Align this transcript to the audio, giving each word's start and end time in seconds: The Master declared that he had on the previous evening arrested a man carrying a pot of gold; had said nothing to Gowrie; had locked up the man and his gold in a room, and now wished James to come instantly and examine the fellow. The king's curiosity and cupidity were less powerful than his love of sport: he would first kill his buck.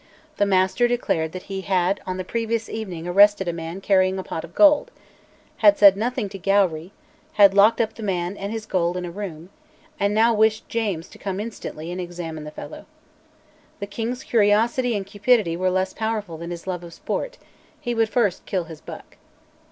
The 0.37 0.47
Master 0.47 0.87
declared 0.87 1.31
that 1.33 1.43
he 1.43 1.61
had 1.61 2.01
on 2.07 2.17
the 2.17 2.23
previous 2.23 2.67
evening 2.67 3.07
arrested 3.07 3.47
a 3.47 3.53
man 3.53 3.81
carrying 3.81 4.17
a 4.17 4.23
pot 4.23 4.43
of 4.43 4.55
gold; 4.55 4.89
had 5.57 5.77
said 5.77 5.95
nothing 5.95 6.27
to 6.29 6.39
Gowrie; 6.39 6.91
had 7.33 7.53
locked 7.53 7.79
up 7.79 7.93
the 7.93 8.01
man 8.01 8.35
and 8.35 8.51
his 8.51 8.65
gold 8.65 8.97
in 8.97 9.05
a 9.05 9.11
room, 9.11 9.51
and 9.99 10.15
now 10.15 10.33
wished 10.33 10.67
James 10.67 11.07
to 11.09 11.19
come 11.19 11.39
instantly 11.39 11.91
and 11.91 12.01
examine 12.01 12.45
the 12.45 12.49
fellow. 12.49 12.87
The 13.79 13.85
king's 13.85 14.23
curiosity 14.23 14.95
and 14.95 15.05
cupidity 15.05 15.55
were 15.55 15.69
less 15.69 15.93
powerful 15.93 16.35
than 16.39 16.49
his 16.49 16.65
love 16.65 16.83
of 16.83 16.95
sport: 16.95 17.37
he 17.79 17.93
would 17.93 18.09
first 18.09 18.47
kill 18.47 18.63
his 18.63 18.81
buck. 18.81 19.17